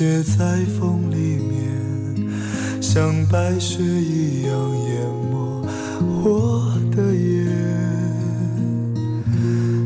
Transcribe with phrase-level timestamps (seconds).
[0.00, 1.60] 凝结在风里面，
[2.80, 5.62] 像白雪一样淹没
[6.24, 7.46] 我的眼。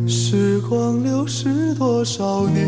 [0.08, 2.64] 时光流逝多少年，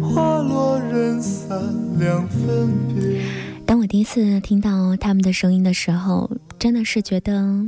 [0.00, 1.60] 花落人散
[1.98, 3.20] 两分别。
[3.66, 6.30] 当我第一次听到他们的声音的时候。
[6.58, 7.64] 真的是觉得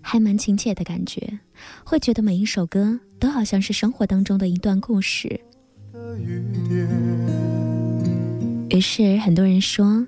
[0.00, 1.38] 还蛮亲切的感觉，
[1.84, 5.38] 会觉得每一首歌都好像是生活当中的一段故事。
[8.70, 10.06] 于是很多人说，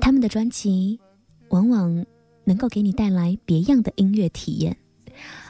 [0.00, 1.00] 他们的专辑
[1.48, 2.06] 往往
[2.44, 4.76] 能够给你带来别样的音乐体验。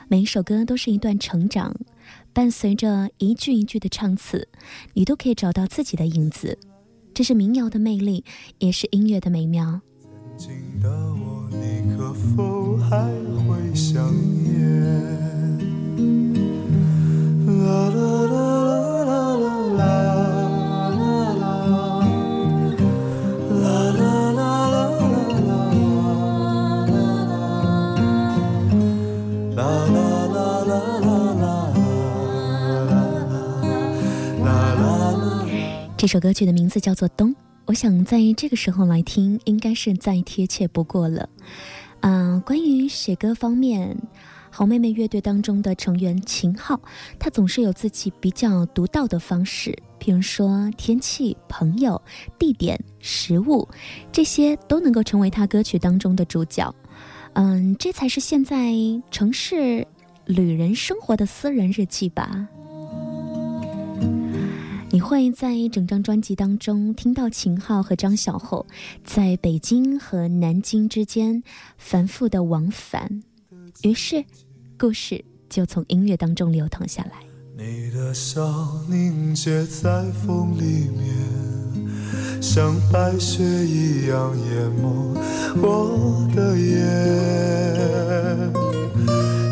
[0.09, 1.77] 每一首歌都是一段成长，
[2.33, 4.49] 伴随着一句一句的唱词，
[4.95, 6.59] 你都可以找到自己的影子。
[7.13, 8.25] 这是民谣的魅力，
[8.59, 9.81] 也是音乐的美妙。
[10.39, 13.07] 你可否还
[13.47, 14.11] 会想
[14.43, 14.51] 念？
[36.01, 37.29] 这首歌曲的名字叫做《冬》。
[37.67, 41.29] 我想在这个时候来听，应该是再贴切不过了。
[42.01, 43.95] 嗯，关于写歌方面，
[44.49, 46.81] 好妹妹乐队当中的成员秦昊，
[47.19, 52.01] 他总是有自己比较独到的方式，比如说天气、朋友、
[52.39, 53.69] 地点、食物，
[54.11, 56.75] 这些都能够成为他歌曲当中的主角。
[57.35, 58.73] 嗯，这才是现在
[59.11, 59.87] 城市
[60.25, 62.49] 旅人生活的私人日记吧。
[64.93, 68.67] 你会在整张专辑当中听到秦昊和张小厚
[69.05, 71.41] 在北京和南京之间
[71.79, 73.23] 反复的往返，
[73.83, 74.25] 于是
[74.77, 77.13] 故事就从音乐当中流淌下来。
[77.57, 78.43] 你的笑
[78.89, 85.15] 凝结在风里面，像白雪一样淹没
[85.63, 86.75] 我的眼。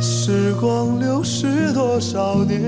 [0.03, 2.60] 时光流逝多少年？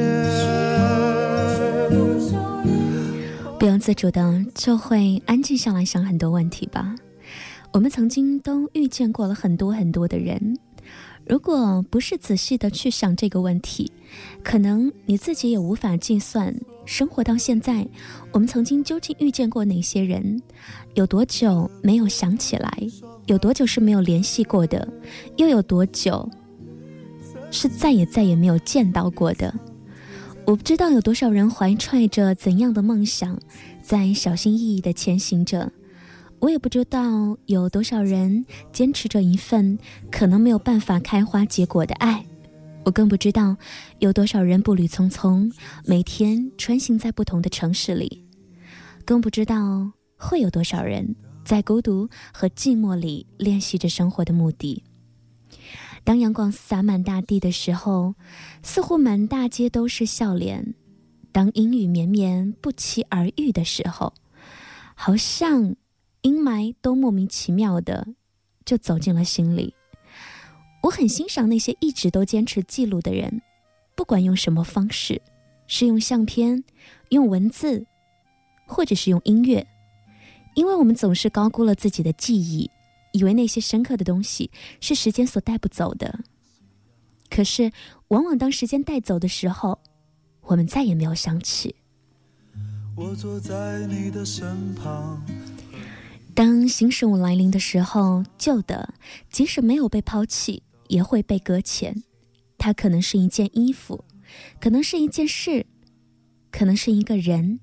[3.60, 6.97] 不由自主的就会安静下来想很多问题吧。
[7.72, 10.56] 我们曾经都遇见过了很多很多的人，
[11.26, 13.93] 如果不是仔细的去想这个问题，
[14.43, 16.56] 可能你自己也无法计算。
[16.87, 17.87] 生活到现在，
[18.32, 20.41] 我们曾经究竟遇见过哪些人？
[20.94, 22.72] 有多久没有想起来？
[23.26, 24.88] 有多久是没有联系过的？
[25.37, 26.26] 又有多久
[27.50, 29.54] 是再也再也没有见到过的？
[30.50, 33.38] 我不知道有多少人怀揣着怎样的梦想，
[33.81, 35.71] 在小心翼翼地前行着。
[36.41, 39.79] 我也不知道有多少人坚持着一份
[40.11, 42.26] 可能没有办法开花结果的爱。
[42.85, 43.56] 我更不知道
[44.00, 45.49] 有多少人步履匆匆，
[45.87, 48.26] 每天穿行在不同的城市里。
[49.05, 51.14] 更不知道会有多少人
[51.44, 54.82] 在孤独和寂寞里练习着生活的目的。
[56.10, 58.16] 当阳光洒满大地的时候，
[58.64, 60.74] 似乎满大街都是笑脸；
[61.30, 64.12] 当阴雨绵绵不期而遇的时候，
[64.96, 65.76] 好像
[66.22, 68.08] 阴霾都莫名其妙的
[68.64, 69.72] 就走进了心里。
[70.82, 73.40] 我很欣赏那些一直都坚持记录的人，
[73.94, 75.22] 不管用什么方式，
[75.68, 76.64] 是用相片、
[77.10, 77.86] 用文字，
[78.66, 79.64] 或者是用音乐，
[80.56, 82.68] 因为我们总是高估了自己的记忆。
[83.12, 86.20] 以为那些深刻的东西是时间所带不走的，
[87.28, 87.72] 可是，
[88.08, 89.78] 往往当时间带走的时候，
[90.42, 91.74] 我们再也没有想起。
[92.96, 95.22] 我坐在你的身旁。
[96.34, 98.94] 当新事物来临的时候，旧的
[99.30, 102.02] 即使没有被抛弃，也会被搁浅。
[102.58, 104.04] 它可能是一件衣服，
[104.60, 105.66] 可能是一件事，
[106.50, 107.60] 可能是一个人，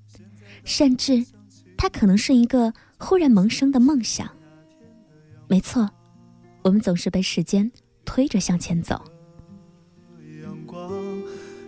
[0.63, 1.25] 甚至
[1.77, 4.36] 它可能是一个忽然萌生的梦想。
[5.49, 5.89] 没错，
[6.61, 7.71] 我们总是被时间
[8.03, 9.01] 推着向前走。
[10.43, 10.91] 阳光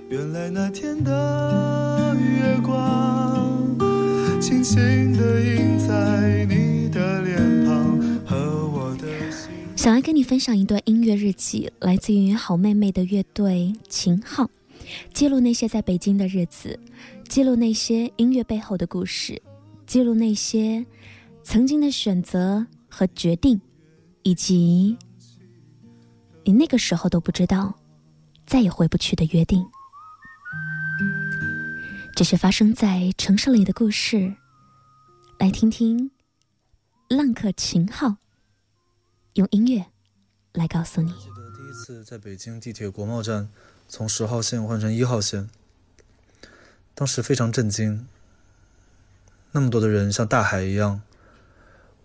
[0.10, 3.78] 原来那天的月光，
[4.42, 9.50] 轻轻地印在你的脸庞和我的心。
[9.78, 14.50] 想来跟你分享一段音乐日记，来自于好妹妹的乐队秦昊，
[15.14, 16.78] 记录那些在北京的日子，
[17.30, 19.42] 记录那些音乐背后的故事，
[19.86, 20.86] 记录那些
[21.44, 23.60] 曾经的选择和决定，
[24.24, 24.98] 以及
[26.44, 27.74] 你那个时候都不知道，
[28.46, 29.66] 再也回不去的约定。
[32.16, 34.36] 这是发生在城市里的故事，
[35.38, 36.12] 来听听
[37.08, 38.18] 浪客秦昊
[39.36, 39.86] 用音乐
[40.54, 41.12] 来告诉你。
[41.14, 43.50] 记得第一次在北京地铁国贸站
[43.88, 45.50] 从十号线换成一号线，
[46.94, 48.06] 当时非常震惊，
[49.54, 51.02] 那么多的人像大海一样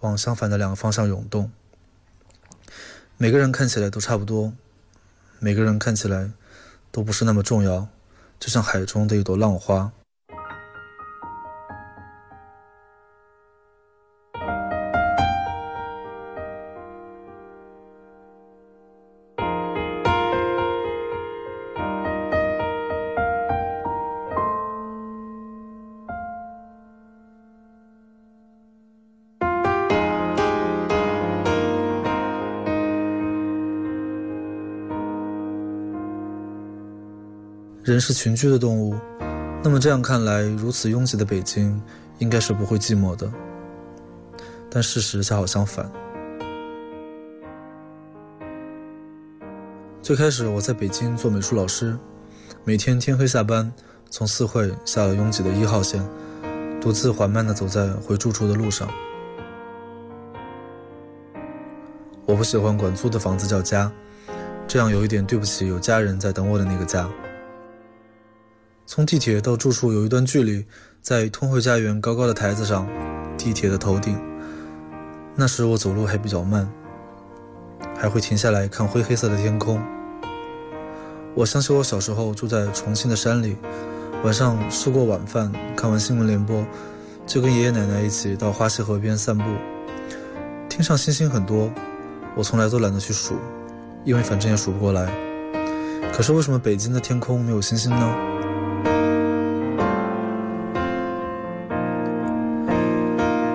[0.00, 1.50] 往相反的两个方向涌动，
[3.24, 4.52] 每个人看起来都差不多，
[5.38, 6.30] 每个人看起来
[6.92, 7.88] 都不是那么重要，
[8.38, 9.90] 就像海中的一朵浪花。
[37.84, 38.94] 人是群居的动物，
[39.62, 41.78] 那么这样看来，如此拥挤的北京
[42.16, 43.30] 应该是不会寂寞的。
[44.70, 45.90] 但事实恰好相反。
[50.00, 51.94] 最开始我在北京做美术老师，
[52.64, 53.70] 每天天黑下班，
[54.08, 56.02] 从四惠下了拥挤的一号线，
[56.80, 58.88] 独自缓慢地走在回住处的路上。
[62.24, 63.92] 我不喜欢管租的房子叫家，
[64.66, 67.06] 这样有一点对不起有家人在等我的那个家。
[68.86, 70.62] 从地铁到住处有一段距离，
[71.00, 72.86] 在通惠家园高高的台子上，
[73.38, 74.20] 地铁的头顶。
[75.34, 76.70] 那时我走路还比较慢，
[77.96, 79.82] 还会停下来看灰黑色的天空。
[81.34, 83.56] 我想起我小时候住在重庆的山里，
[84.22, 86.64] 晚上吃过晚饭，看完新闻联播，
[87.26, 89.44] 就跟爷爷奶奶一起到花溪河边散步。
[90.68, 91.72] 天上星星很多，
[92.36, 93.36] 我从来都懒得去数，
[94.04, 95.10] 因为反正也数不过来。
[96.12, 98.33] 可是为什么北京的天空没有星星呢？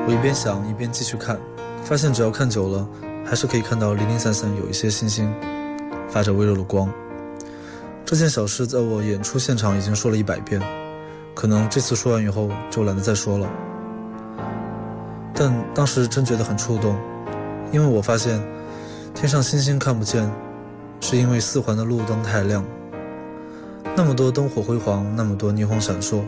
[0.10, 1.40] 我一边想一边继续看，
[1.84, 2.90] 发现只要看久了，
[3.24, 5.32] 还是可以看到零零散散有一些星星，
[6.10, 6.92] 发着微弱的光。
[8.04, 10.60] 这件小事在我演出现场已经说了一百遍，
[11.36, 13.48] 可能这次说完以后就懒得再说了。
[15.36, 16.98] 但当时真觉得很触动，
[17.72, 18.42] 因为我发现
[19.14, 20.28] 天上星星看不见，
[21.02, 22.66] 是因为四环的路灯太亮，
[23.96, 26.24] 那么多灯火辉煌，那么多霓虹闪烁，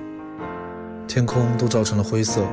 [1.07, 2.43] 天空都照成了灰色。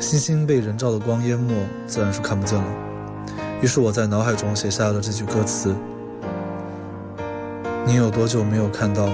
[0.00, 1.54] 星星被人造的光淹没，
[1.86, 2.64] 自然是看不见了。
[3.60, 5.76] 于是我在脑海中写下了这句歌词
[7.86, 9.10] ：“你有多久没有看到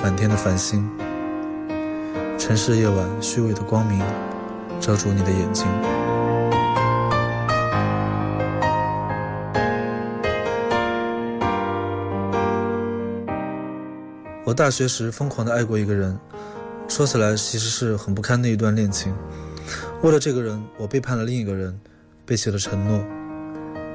[0.00, 0.88] 满天的繁星？
[2.38, 4.00] 城市夜晚虚伪的光明
[4.80, 5.66] 遮住你的眼睛。”
[14.44, 16.16] 我大学时疯狂的爱过一个人，
[16.86, 19.12] 说起来其实是很不堪的一段恋情。
[20.02, 21.78] 为了这个人，我背叛了另一个人，
[22.24, 23.04] 背弃了承诺。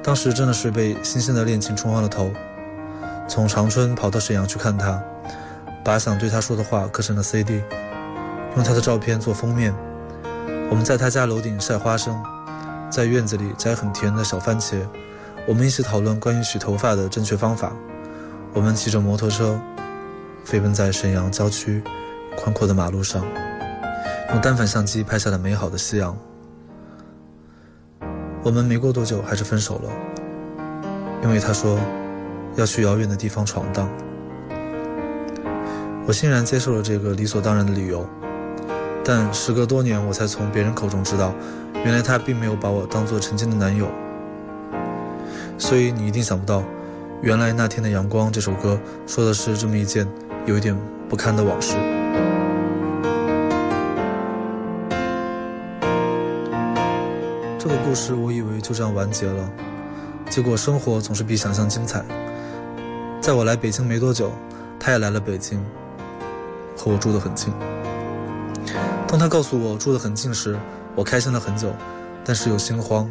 [0.04, 2.30] 当时真的是被新鲜的恋情冲昏了头，
[3.26, 5.02] 从长春跑到沈阳去看他，
[5.84, 7.60] 把想对他说的话刻成了 CD，
[8.54, 9.74] 用他的照片做封面。
[10.70, 12.16] 我们在他家楼顶晒花生，
[12.88, 14.76] 在院子里摘很甜的小番茄。
[15.44, 17.72] 我们一起讨论关于洗头发的正确方法。
[18.54, 19.60] 我们骑着摩托车，
[20.44, 21.82] 飞奔在沈阳郊区
[22.36, 23.26] 宽阔的马路上。
[24.30, 26.16] 用单反相机拍下了美好的夕阳。
[28.42, 29.90] 我们没过多久还是分手了，
[31.22, 31.78] 因为他说
[32.56, 33.88] 要去遥远的地方闯荡。
[36.06, 38.06] 我欣然接受了这个理所当然的理由，
[39.04, 41.32] 但时隔多年，我才从别人口中知道，
[41.84, 43.88] 原来他并没有把我当做曾经的男友。
[45.58, 46.62] 所以你一定想不到，
[47.22, 50.06] 原来那天的阳光这首歌说的是这么一件
[50.44, 50.76] 有一点
[51.08, 51.95] 不堪的往事。
[57.86, 59.48] 故事我以为就这样完结了，
[60.28, 62.04] 结果生活总是比想象精彩。
[63.20, 64.32] 在我来北京没多久，
[64.76, 65.64] 他也来了北京，
[66.76, 67.54] 和我住得很近。
[69.06, 70.58] 当他告诉我住得很近时，
[70.96, 71.72] 我开心了很久，
[72.24, 73.08] 但是又心慌。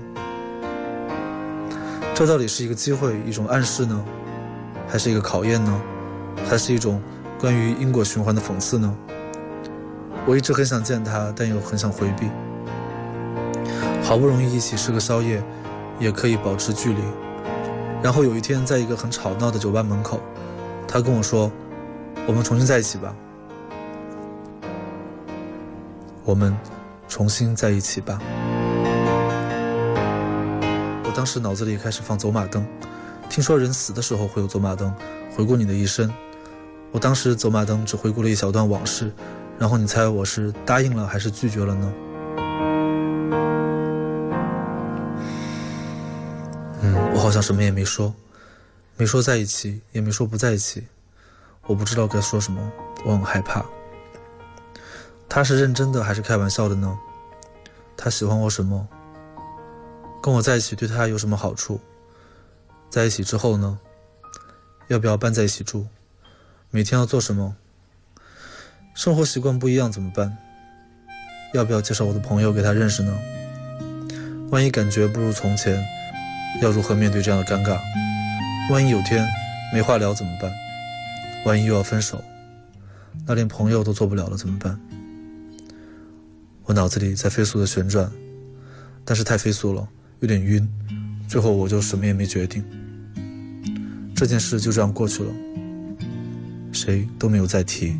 [2.13, 4.03] 这到底是一个机会，一种暗示呢，
[4.89, 5.82] 还是一个考验呢，
[6.50, 7.01] 还是一种
[7.39, 8.94] 关于因果循环的讽刺呢？
[10.25, 12.27] 我一直很想见他，但又很想回避。
[14.05, 15.43] 好不容易一起吃个宵夜，
[16.00, 17.00] 也可以保持距离。
[18.03, 20.21] 然后有一天，在一个很吵闹的酒吧门口，
[20.88, 21.51] 他跟我说
[22.27, 23.15] ：“我们重新在一起吧。”
[26.24, 26.55] 我们
[27.07, 28.19] 重新在一起吧。
[31.03, 32.63] 我当时脑子里开始放走马灯，
[33.27, 34.93] 听说人死的时候会有走马灯，
[35.35, 36.13] 回顾你的一生。
[36.91, 39.12] 我当时走马灯只回顾了一小段往事，
[39.57, 41.91] 然后你猜我是答应了还是拒绝了呢？
[47.25, 48.13] 好像什么也没说，
[48.98, 50.86] 没说在一起，也没说不在一起。
[51.65, 52.72] 我不知道该说什么，
[53.03, 53.65] 我很害怕。
[55.27, 56.96] 他是认真的还是开玩笑的呢？
[57.98, 58.88] 他喜欢我什么？
[60.22, 61.82] 跟我在一起对他有什么好处？
[62.91, 63.79] 在一起之后呢？
[64.89, 65.88] 要不要搬在一起住？
[66.70, 67.55] 每天要做什么？
[68.94, 70.38] 生活习惯不一样怎么办？
[71.55, 73.17] 要不要介绍我的朋友给他认识呢？
[74.51, 75.84] 万一感觉不如从前，
[76.62, 77.79] 要如何面对这样的尴尬？
[78.71, 79.25] 万一有天
[79.74, 80.51] 没话聊怎么办？
[81.45, 82.24] 万一又要分手，
[83.25, 84.79] 那连朋友都做不了了怎么办？
[86.63, 88.12] 我脑子里在飞速的旋转，
[89.03, 89.88] 但是太飞速了。
[90.21, 90.67] 有点晕，
[91.27, 92.63] 最后我就什么也没决定。
[94.15, 95.31] 这件事就这样过去了，
[96.71, 98.00] 谁都没有再提。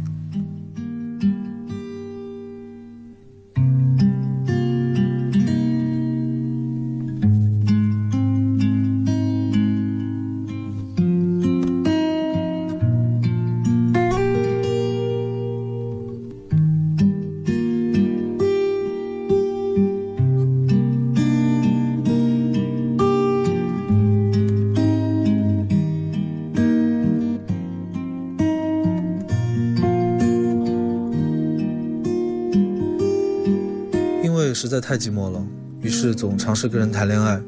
[34.46, 35.44] 也实在太寂寞了，
[35.82, 37.42] 于是总尝试跟人谈恋爱。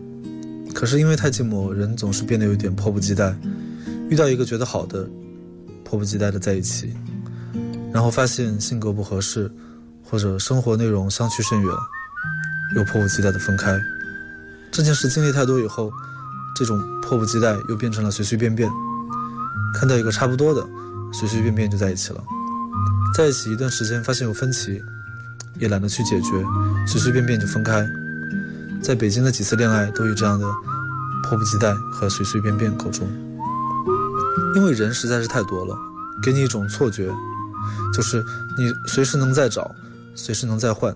[0.74, 3.36] 可是因为太寂寞，人总是变得有点迫不及待。
[4.10, 5.08] 遇到一个觉得好的，
[5.84, 6.94] 迫不及待的在一起，
[7.92, 9.52] 然后发现性格不合适，
[10.04, 11.72] 或者生活内容相去甚远，
[12.76, 13.78] 又迫不及待的分开。
[14.72, 15.92] 这件事经历太多以后，
[16.56, 18.70] 这种迫不及待又变成了随随便便。
[19.74, 20.66] 看到一个差不多的，
[21.12, 22.24] 随随便便就在一起了。
[23.16, 24.82] 在一起一段时间，发现有分歧。
[25.60, 26.30] 也懒得去解决，
[26.88, 27.86] 随随便便就分开。
[28.82, 30.48] 在北京的几次恋爱都有这样的
[31.24, 33.08] 迫不及待和随随便便告终。
[34.56, 35.78] 因为人实在是太多了，
[36.24, 37.14] 给你一种错觉，
[37.94, 38.24] 就是
[38.58, 39.70] 你随时能再找，
[40.16, 40.96] 随时能再换。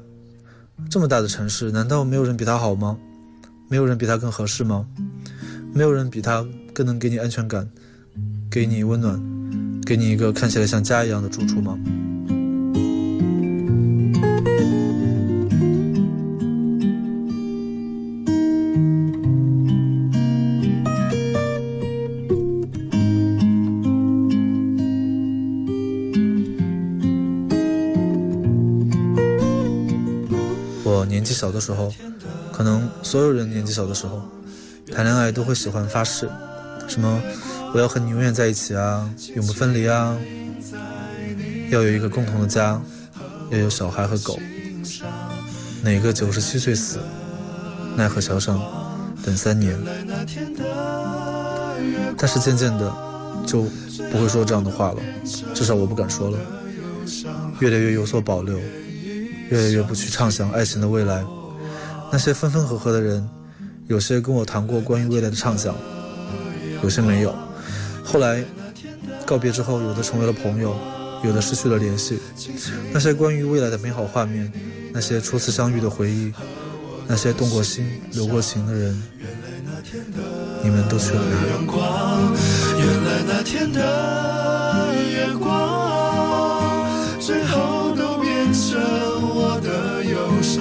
[0.89, 2.98] 这么大的城市，难道没有人比他好吗？
[3.69, 4.86] 没有人比他更合适吗？
[5.74, 7.69] 没有人比他更能给你安全感，
[8.50, 9.21] 给你温暖，
[9.86, 11.77] 给你一个看起来像家一样的住处吗？
[31.41, 31.91] 小的时候，
[32.51, 34.21] 可能所有人年纪小的时候
[34.93, 36.29] 谈恋爱都会喜欢发誓，
[36.88, 37.19] 什么
[37.74, 40.15] 我要和你永远在一起啊，永不分离啊，
[41.71, 42.79] 要有一个共同的家，
[43.50, 44.38] 要有小孩和狗。
[45.81, 47.00] 哪个九十七岁死，
[47.95, 48.62] 奈何桥上
[49.25, 49.75] 等三年。
[52.19, 52.93] 但是渐渐的
[53.48, 53.63] 就
[54.12, 55.00] 不会说这样的话了，
[55.55, 56.38] 至少我不敢说了，
[57.60, 58.60] 越来越有所保留。
[59.51, 61.24] 越来越不去畅想爱情的未来，
[62.10, 63.29] 那些分分合合的人，
[63.88, 65.75] 有些跟我谈过关于未来的畅想，
[66.81, 67.36] 有些没有。
[68.01, 68.41] 后来
[69.25, 70.74] 告别之后，有的成为了朋友，
[71.22, 72.17] 有的失去了联系。
[72.93, 74.50] 那些关于未来的美好画面，
[74.93, 76.34] 那些初次相遇的回忆，
[77.05, 79.03] 那些动过心、留过情的人，
[80.63, 81.58] 你们都去了哪里？
[82.79, 85.81] 原来那天的月光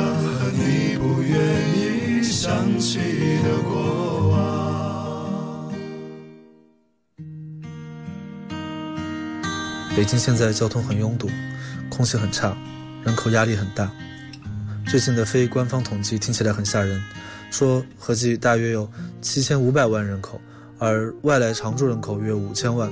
[0.01, 1.39] 和你不愿
[1.75, 2.99] 意想起
[3.43, 5.73] 的过往。
[9.97, 11.29] 北京现在交通很拥堵
[11.91, 12.57] 空气很差
[13.05, 13.91] 人口压力很大。
[14.87, 17.01] 最近的非官方统计听起来很吓人
[17.51, 18.91] 说合计大约有
[19.21, 20.41] 七千五百万人口
[20.79, 22.91] 而外来常住人口约五千万。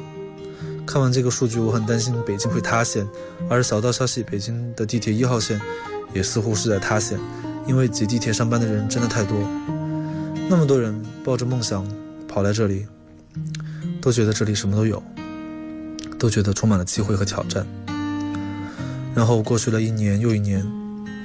[0.86, 3.06] 看完这个数据我很担心北京会塌陷
[3.48, 5.60] 而小道消息北京的地铁一号线
[6.12, 7.18] 也似乎是在塌陷，
[7.66, 9.36] 因为挤地铁上班的人真的太多。
[10.48, 11.86] 那么多人抱着梦想
[12.26, 12.86] 跑来这里，
[14.00, 15.02] 都觉得这里什么都有，
[16.18, 17.66] 都觉得充满了机会和挑战。
[19.14, 20.64] 然后过去了一年又一年，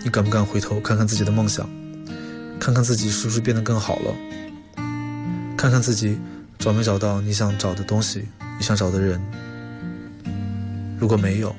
[0.03, 1.69] 你敢不敢回头看看自己的梦想，
[2.59, 4.13] 看看自己是不是变得更好了，
[5.55, 6.17] 看看自己
[6.57, 9.21] 找没找到你想找的东西，你想找的人。
[10.99, 11.55] 如果没有，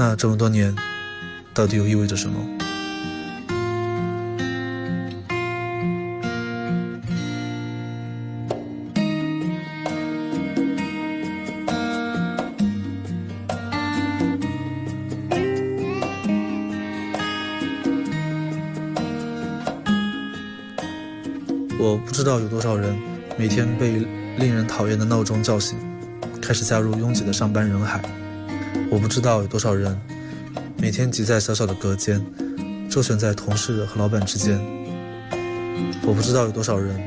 [0.00, 0.72] 那这么多年，
[1.52, 2.38] 到底又意味着什么？
[21.80, 22.96] 我不知道有多少人
[23.36, 24.06] 每天被
[24.38, 25.76] 令人讨厌的闹钟叫醒。
[26.40, 28.00] 开始加入拥挤的上班人海，
[28.90, 29.98] 我不知道有多少人
[30.78, 32.24] 每天挤在小小的隔间，
[32.90, 34.58] 周旋在同事和老板之间。
[36.06, 36.98] 我不知道有多少人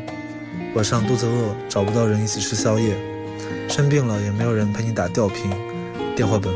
[0.76, 2.96] 晚上肚子饿找不到人一起吃宵夜，
[3.68, 5.52] 生病了也没有人陪你打吊瓶，
[6.16, 6.54] 电话本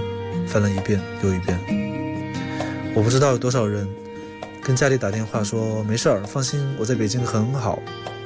[0.47, 1.59] 翻了一遍又一遍。
[2.93, 3.87] 我不知道有多少人
[4.61, 7.79] 跟家里打电话说没事儿，放心，我在北京很好，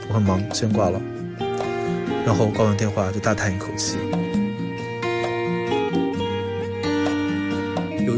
[0.10, 1.02] 我很忙，先挂了。
[2.26, 3.98] 然后挂完电话就大叹一口气。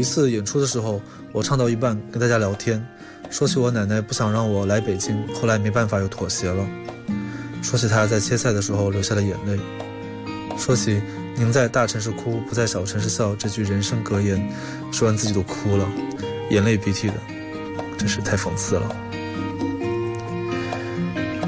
[0.02, 2.84] 一次演出的时候，我唱到一半跟大家聊天，
[3.30, 6.66] 说起我奶奶不想让我来北京，后来没办法又妥协了。
[7.62, 9.56] 说起她在切菜的时候流下了眼泪，
[10.58, 11.00] 说起
[11.38, 14.44] “宁在大城市哭，不在小城市笑”这句人生格言，
[14.90, 15.88] 说完自己都哭了，
[16.50, 17.14] 眼泪鼻涕的，
[17.96, 18.96] 真是太讽刺了。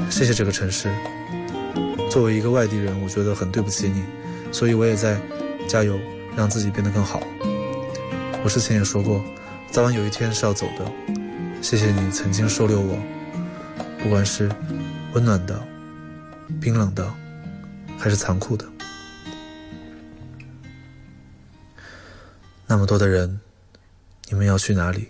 [0.09, 0.89] 谢谢这个城市，
[2.09, 4.01] 作为一个外地人，我觉得很对不起你，
[4.53, 5.19] 所以我也在
[5.67, 5.99] 加油，
[6.37, 7.21] 让自己变得更好。
[8.45, 9.25] 我之前也说过，
[9.71, 10.85] 早晚有一天是要走的。
[11.63, 12.95] 谢谢你曾经收留我，
[13.97, 14.47] 不管是
[15.13, 15.59] 温暖的、
[16.61, 17.11] 冰冷的，
[17.97, 18.63] 还是残酷的。
[22.67, 23.39] 那么多的人，
[24.29, 25.07] 你们要去哪里？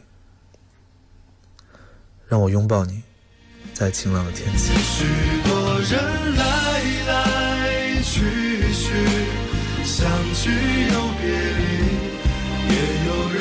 [2.29, 3.03] 让我拥抱你，
[3.73, 4.73] 在晴朗的天气。
[4.75, 5.03] 许
[5.43, 8.21] 多人来来去
[8.71, 8.93] 去，
[9.83, 10.94] 相聚又。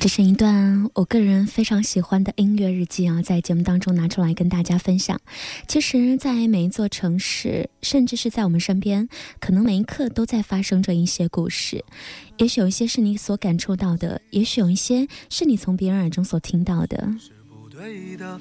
[0.00, 5.20] 这是一段我个人非常喜欢的音乐日记啊，在节目当中拿出来跟大家分享。
[5.66, 9.08] 其实，在每一座城市，甚至是在我们身边，
[9.40, 11.84] 可能每一刻都在发生着一些故事。
[12.36, 17.08] 也许有一些是你所感触到的，也许有一些是你从别人耳中所听到的。
[17.68, 18.40] 对的，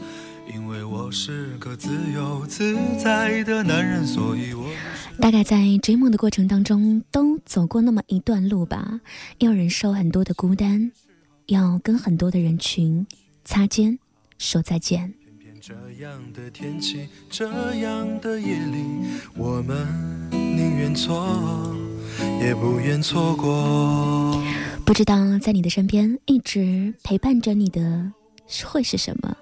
[0.54, 4.70] 因为我是个自由自在的男人，所以我
[5.20, 9.02] 大概在追梦的过程当中，都走过那么一段路吧，
[9.40, 10.92] 要忍受很多的孤单。
[11.48, 13.08] 要跟很多的人群
[13.46, 13.98] 擦肩
[14.38, 15.14] 说再见。
[15.62, 18.84] 这样的天气，这样的夜里，
[19.36, 19.86] 我们
[20.32, 21.76] 宁愿错，
[22.42, 24.42] 也不愿错过。
[24.86, 28.12] 不知道在你的身边一直陪伴着你的
[28.64, 29.36] 会是什么？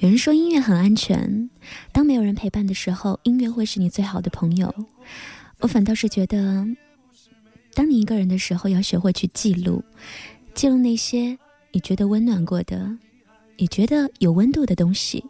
[0.00, 1.48] 有人说音乐很安全，
[1.92, 4.74] 当没有人陪伴的时候，音乐会是你最好的朋友。
[5.60, 6.66] 我反倒是觉得。
[7.80, 9.82] 当你一个人的时候，要学会去记录，
[10.52, 11.38] 记录那些
[11.72, 12.94] 你觉得温暖过的、
[13.56, 15.24] 你觉得有温度的东西。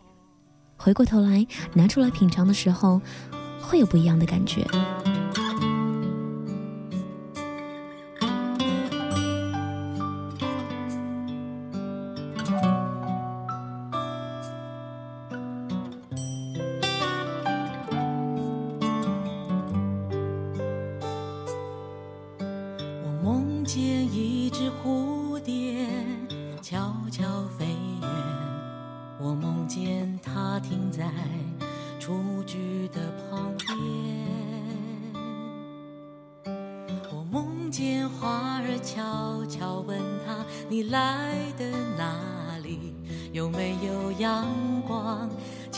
[0.76, 3.00] 回过头来拿出来品尝的时候，
[3.60, 4.66] 会有不一样的感觉。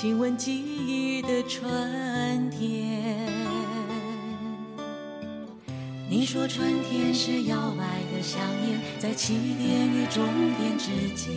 [0.03, 3.31] 亲吻记忆的春天。
[6.11, 10.25] 你说春天是摇摆的想念，在起点与终
[10.59, 11.33] 点之间。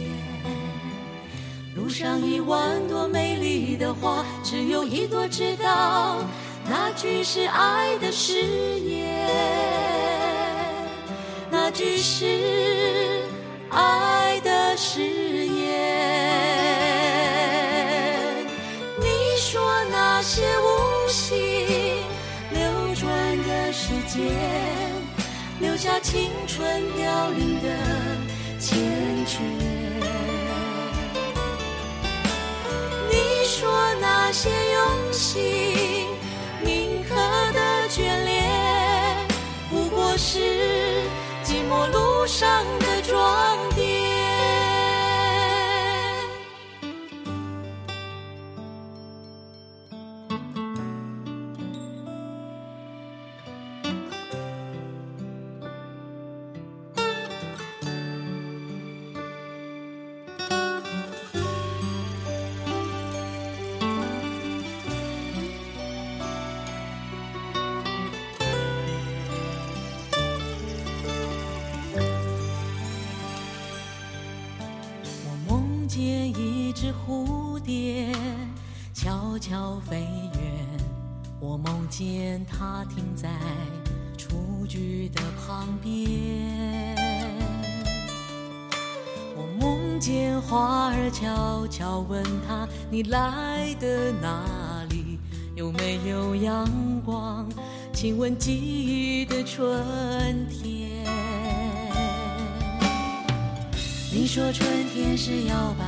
[1.76, 6.18] 路上一万朵美丽的花，只有一朵知道，
[6.68, 8.42] 那句是爱的誓
[8.80, 9.30] 言，
[11.52, 13.22] 那句是
[13.70, 14.15] 爱
[24.16, 24.32] 间，
[25.60, 27.70] 留下青春凋零的
[28.60, 28.76] 缱
[29.28, 29.42] 绻。
[33.10, 36.08] 你说那些用心
[36.64, 37.16] 铭刻
[37.54, 38.50] 的眷恋，
[39.70, 40.40] 不过是
[41.44, 43.58] 寂寞路上的装
[77.66, 78.12] 蝶
[78.94, 80.02] 悄悄飞
[80.40, 80.44] 远，
[81.40, 83.28] 我梦见它停在
[84.16, 86.96] 雏菊的旁边。
[89.36, 95.20] 我梦见花儿悄悄问它：你来的哪里？
[95.56, 96.70] 有没有阳
[97.04, 97.50] 光？
[97.92, 101.04] 亲吻记忆的春天。
[104.14, 105.85] 你说春天是摇摆。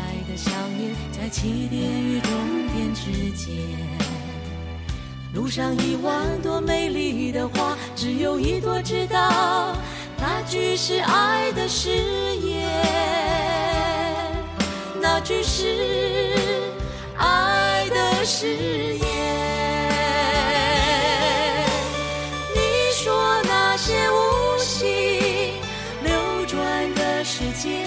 [1.28, 2.32] 在起点与终
[2.74, 3.54] 点之间，
[5.34, 9.76] 路上一万朵美丽的花，只有一朵知道，
[10.18, 11.90] 那句是爱的誓
[12.38, 12.66] 言，
[15.02, 16.32] 那句是
[17.18, 18.48] 爱的誓
[18.96, 19.06] 言。
[22.56, 22.62] 你
[22.94, 25.20] 说那些无心
[26.06, 27.86] 流转的时间。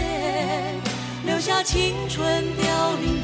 [1.23, 3.00] 留下青春凋零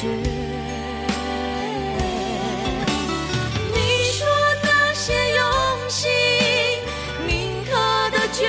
[0.00, 0.02] 绻。
[3.72, 3.76] 你
[4.12, 4.26] 说
[4.62, 5.42] 那些用
[5.88, 6.10] 心
[7.26, 7.70] 铭刻
[8.10, 8.42] 的眷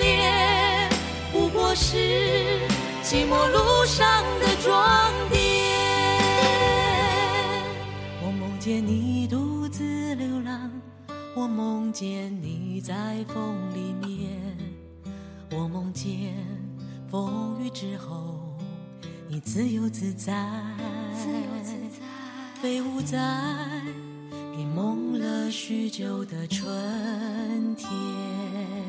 [0.00, 0.90] 恋，
[1.32, 1.96] 不过是
[3.02, 5.40] 寂寞路上的装点。
[8.24, 10.70] 我梦见你独自流浪，
[11.34, 14.30] 我梦见你在风里面，
[15.50, 16.34] 我梦见。
[17.10, 18.56] 风雨之后，
[19.28, 20.32] 你自由自在，
[22.60, 23.18] 飞舞在
[24.56, 28.81] 你梦了许久的春天。